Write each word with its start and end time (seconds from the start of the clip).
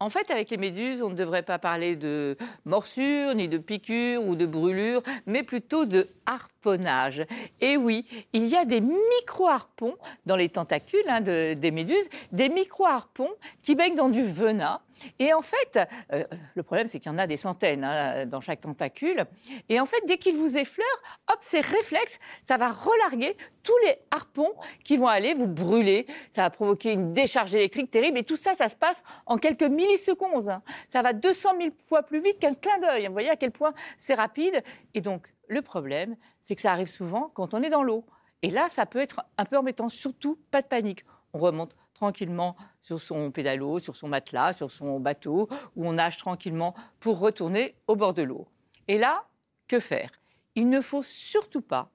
En 0.00 0.10
fait, 0.10 0.30
avec 0.30 0.50
les 0.50 0.58
méduses, 0.58 1.02
on 1.02 1.10
ne 1.10 1.16
devrait 1.16 1.42
pas 1.42 1.58
parler 1.58 1.96
de 1.96 2.36
morsure, 2.64 3.34
ni 3.34 3.48
de 3.48 3.58
piqûre 3.58 4.24
ou 4.24 4.36
de 4.36 4.46
brûlure, 4.46 5.02
mais 5.26 5.42
plutôt 5.42 5.86
de 5.86 6.08
harponnage. 6.24 7.26
Et 7.60 7.76
oui, 7.76 8.06
il 8.32 8.46
y 8.46 8.56
a 8.56 8.64
des 8.64 8.80
micro-harpons 8.80 9.96
dans 10.24 10.36
les 10.36 10.48
tentacules 10.48 11.02
hein, 11.08 11.20
de- 11.20 11.54
des 11.54 11.70
méduses, 11.72 12.08
des 12.30 12.48
micro-harpons 12.48 13.30
qui 13.62 13.74
baignent 13.74 13.96
dans 13.96 14.08
du 14.08 14.22
venin. 14.22 14.80
Et 15.18 15.32
en 15.32 15.42
fait, 15.42 15.78
euh, 16.12 16.24
le 16.54 16.62
problème, 16.62 16.86
c'est 16.86 17.00
qu'il 17.00 17.10
y 17.10 17.14
en 17.14 17.18
a 17.18 17.26
des 17.26 17.36
centaines 17.36 17.84
hein, 17.84 18.26
dans 18.26 18.40
chaque 18.40 18.60
tentacule. 18.60 19.24
Et 19.68 19.80
en 19.80 19.86
fait, 19.86 20.00
dès 20.06 20.18
qu'ils 20.18 20.36
vous 20.36 20.56
effleurent, 20.56 21.02
hop, 21.30 21.38
c'est 21.40 21.60
réflexe, 21.60 22.18
ça 22.42 22.56
va 22.56 22.70
relarguer 22.70 23.36
tous 23.62 23.76
les 23.84 23.96
harpons 24.10 24.52
qui 24.84 24.96
vont 24.96 25.06
aller 25.06 25.34
vous 25.34 25.46
brûler. 25.46 26.06
Ça 26.32 26.42
va 26.42 26.50
provoquer 26.50 26.92
une 26.92 27.12
décharge 27.12 27.54
électrique 27.54 27.90
terrible. 27.90 28.18
Et 28.18 28.24
tout 28.24 28.36
ça, 28.36 28.54
ça 28.54 28.68
se 28.68 28.76
passe 28.76 29.02
en 29.26 29.38
quelques 29.38 29.62
millisecondes. 29.62 30.48
hein. 30.48 30.62
Ça 30.88 31.02
va 31.02 31.12
200 31.12 31.50
000 31.60 31.70
fois 31.88 32.02
plus 32.02 32.20
vite 32.20 32.38
qu'un 32.38 32.54
clin 32.54 32.78
d'œil. 32.78 33.06
Vous 33.06 33.12
voyez 33.12 33.30
à 33.30 33.36
quel 33.36 33.50
point 33.50 33.72
c'est 33.96 34.14
rapide. 34.14 34.62
Et 34.94 35.00
donc, 35.00 35.26
le 35.48 35.62
problème, 35.62 36.16
c'est 36.42 36.54
que 36.54 36.60
ça 36.62 36.72
arrive 36.72 36.90
souvent 36.90 37.30
quand 37.34 37.54
on 37.54 37.62
est 37.62 37.70
dans 37.70 37.82
l'eau. 37.82 38.04
Et 38.42 38.50
là, 38.50 38.68
ça 38.70 38.86
peut 38.86 38.98
être 39.00 39.22
un 39.36 39.44
peu 39.44 39.56
embêtant. 39.56 39.88
Surtout, 39.88 40.38
pas 40.50 40.62
de 40.62 40.66
panique. 40.66 41.04
On 41.32 41.38
remonte 41.38 41.74
tranquillement 41.98 42.54
sur 42.80 43.00
son 43.00 43.32
pédalo, 43.32 43.80
sur 43.80 43.96
son 43.96 44.06
matelas, 44.06 44.52
sur 44.52 44.70
son 44.70 45.00
bateau, 45.00 45.48
où 45.74 45.86
on 45.86 45.94
nage 45.94 46.16
tranquillement 46.16 46.74
pour 47.00 47.18
retourner 47.18 47.74
au 47.88 47.96
bord 47.96 48.14
de 48.14 48.22
l'eau. 48.22 48.46
Et 48.86 48.98
là, 48.98 49.24
que 49.66 49.80
faire? 49.80 50.10
Il 50.54 50.68
ne 50.68 50.80
faut 50.80 51.02
surtout 51.02 51.60
pas 51.60 51.90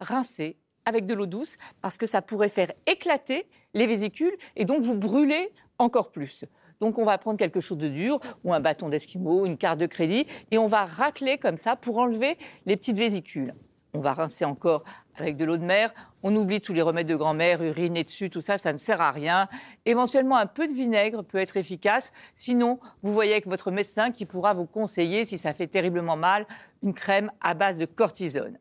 rincer 0.00 0.56
avec 0.86 1.04
de 1.04 1.14
l'eau 1.14 1.26
douce 1.26 1.58
parce 1.82 1.98
que 1.98 2.06
ça 2.06 2.22
pourrait 2.22 2.48
faire 2.48 2.72
éclater 2.86 3.46
les 3.74 3.86
vésicules 3.86 4.36
et 4.56 4.64
donc 4.64 4.82
vous 4.82 4.94
brûler 4.94 5.52
encore 5.78 6.10
plus. 6.10 6.46
Donc 6.80 6.98
on 6.98 7.04
va 7.04 7.18
prendre 7.18 7.38
quelque 7.38 7.60
chose 7.60 7.78
de 7.78 7.88
dur 7.88 8.20
ou 8.44 8.54
un 8.54 8.60
bâton 8.60 8.88
d'esquimau, 8.88 9.44
une 9.44 9.58
carte 9.58 9.78
de 9.78 9.86
crédit 9.86 10.26
et 10.50 10.58
on 10.58 10.66
va 10.66 10.84
racler 10.84 11.36
comme 11.36 11.58
ça 11.58 11.76
pour 11.76 11.98
enlever 11.98 12.38
les 12.66 12.76
petites 12.76 12.96
vésicules. 12.96 13.54
On 13.94 14.00
va 14.00 14.14
rincer 14.14 14.46
encore 14.46 14.84
avec 15.16 15.36
de 15.36 15.44
l'eau 15.44 15.58
de 15.58 15.64
mer. 15.64 15.92
On 16.22 16.34
oublie 16.34 16.62
tous 16.62 16.72
les 16.72 16.80
remèdes 16.80 17.06
de 17.06 17.14
grand-mère, 17.14 17.62
uriner 17.62 18.04
dessus, 18.04 18.30
tout 18.30 18.40
ça, 18.40 18.56
ça 18.56 18.72
ne 18.72 18.78
sert 18.78 19.02
à 19.02 19.10
rien. 19.10 19.48
Éventuellement, 19.84 20.38
un 20.38 20.46
peu 20.46 20.66
de 20.66 20.72
vinaigre 20.72 21.22
peut 21.22 21.36
être 21.36 21.58
efficace. 21.58 22.12
Sinon, 22.34 22.80
vous 23.02 23.12
voyez 23.12 23.32
avec 23.32 23.46
votre 23.46 23.70
médecin 23.70 24.10
qui 24.10 24.24
pourra 24.24 24.54
vous 24.54 24.64
conseiller, 24.64 25.26
si 25.26 25.36
ça 25.36 25.52
fait 25.52 25.66
terriblement 25.66 26.16
mal, 26.16 26.46
une 26.82 26.94
crème 26.94 27.30
à 27.42 27.52
base 27.52 27.76
de 27.76 27.84
cortisone. 27.84 28.56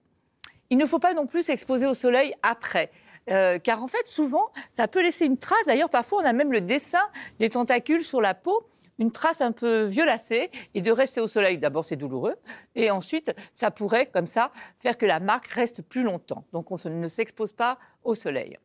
Il 0.69 0.77
ne 0.77 0.85
faut 0.85 0.99
pas 0.99 1.13
non 1.13 1.27
plus 1.27 1.43
s'exposer 1.43 1.87
au 1.87 1.93
soleil 1.93 2.33
après. 2.43 2.91
euh, 3.29 3.57
car 3.59 3.81
en 3.83 3.87
fait, 3.87 4.05
souvent, 4.07 4.51
ça 4.71 4.89
peut 4.89 5.01
laisser 5.01 5.25
une 5.25 5.37
trace. 5.37 5.65
D'ailleurs, 5.65 5.89
parfois, 5.89 6.23
on 6.23 6.25
a 6.25 6.33
même 6.33 6.51
le 6.51 6.59
dessin 6.59 7.07
des 7.39 7.49
tentacules 7.49 8.03
sur 8.03 8.19
la 8.19 8.33
peau, 8.33 8.67
une 9.01 9.11
trace 9.11 9.41
un 9.41 9.51
peu 9.51 9.83
violacée. 9.83 10.51
Et 10.75 10.81
de 10.81 10.91
rester 10.91 11.19
au 11.21 11.27
soleil, 11.27 11.57
d'abord, 11.57 11.83
c'est 11.83 11.95
douloureux. 11.95 12.35
Et 12.75 12.91
ensuite, 12.91 13.33
ça 13.53 13.71
pourrait, 13.71 14.05
comme 14.05 14.27
ça, 14.27 14.51
faire 14.77 14.97
que 14.97 15.07
la 15.07 15.19
marque 15.19 15.47
reste 15.47 15.81
plus 15.81 16.03
longtemps. 16.03 16.45
Donc, 16.53 16.71
on 16.71 16.77
ne 16.89 17.07
s'expose 17.07 17.51
pas 17.51 17.79
au 18.03 18.13
soleil. 18.13 18.57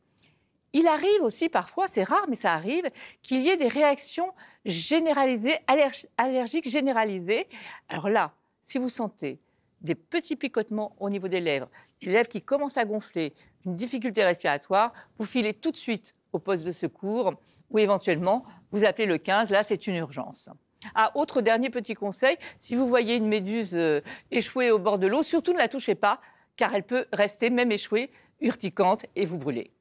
Il 0.75 0.87
arrive 0.89 1.23
aussi 1.23 1.49
parfois, 1.49 1.89
c'est 1.89 2.05
rare, 2.05 2.27
mais 2.29 2.37
ça 2.37 2.53
arrive, 2.53 2.85
qu'il 3.23 3.41
y 3.41 3.49
ait 3.49 3.57
des 3.57 3.69
réactions 3.69 4.31
généralisées, 4.67 5.57
allerg- 5.69 6.07
allergiques 6.19 6.69
généralisées. 6.69 7.47
Alors 7.89 8.11
là, 8.11 8.35
si 8.63 8.77
vous 8.77 8.91
sentez 8.91 9.41
des 9.81 9.95
petits 9.95 10.37
picotements 10.37 10.95
au 10.99 11.09
niveau 11.09 11.29
des 11.29 11.41
lèvres, 11.41 11.69
les 12.03 12.13
lèvres 12.13 12.29
qui 12.29 12.43
commencent 12.43 12.77
à 12.77 12.85
gonfler, 12.85 13.33
une 13.65 13.73
difficulté 13.73 14.23
respiratoire, 14.23 14.93
vous 15.19 15.25
filez 15.25 15.55
tout 15.55 15.71
de 15.71 15.77
suite 15.79 16.15
au 16.37 16.39
poste 16.39 16.65
de 16.65 16.73
secours 16.73 17.35
ou 17.71 17.79
éventuellement 17.79 18.45
vous 18.71 18.85
appelez 18.85 19.07
le 19.07 19.19
15, 19.19 19.51
là 19.51 19.65
c'est 19.65 19.87
une 19.87 19.97
urgence. 19.97 20.49
Ah, 20.95 21.11
autre 21.15 21.41
dernier 21.41 21.71
petit 21.71 21.95
conseil, 21.95 22.37
si 22.59 22.77
vous 22.77 22.87
voyez 22.87 23.17
une 23.17 23.27
méduse 23.27 23.71
euh, 23.75 24.01
échouée 24.31 24.71
au 24.71 24.79
bord 24.79 24.99
de 24.99 25.07
l'eau, 25.07 25.23
surtout 25.23 25.53
ne 25.53 25.59
la 25.59 25.69
touchez 25.69 25.95
pas, 25.95 26.21
car 26.57 26.75
elle 26.75 26.85
peut 26.85 27.07
rester, 27.13 27.51
même 27.51 27.73
échouée, 27.73 28.11
urticante 28.41 29.07
et 29.17 29.27
vous 29.27 29.39
brûler. 29.39 29.73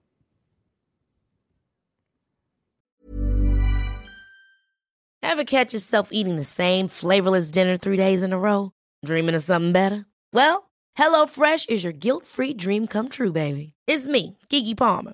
Ever 5.22 5.43
catch 5.43 5.73
yourself 5.73 6.09
eating 6.11 6.37
the 6.37 6.45
same 6.45 6.87
flavorless 6.87 7.51
dinner 7.51 7.77
three 7.77 7.97
days 7.97 8.23
in 8.23 8.31
a 8.31 8.37
row? 8.37 8.72
Dreaming 9.03 9.35
of 9.35 9.43
something 9.43 9.73
better? 9.73 10.05
Well, 10.33 10.69
HelloFresh 10.97 11.69
is 11.69 11.83
your 11.83 11.93
guilt-free 11.93 12.53
dream 12.53 12.87
come 12.87 13.09
true, 13.09 13.33
baby. 13.33 13.73
It's 13.85 14.07
me, 14.07 14.37
Kiki 14.49 14.75
Palmer. 14.75 15.13